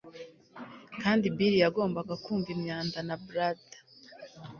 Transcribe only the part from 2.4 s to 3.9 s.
imyanda na blather